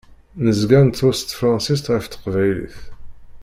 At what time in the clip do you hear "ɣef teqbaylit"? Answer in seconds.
1.93-2.77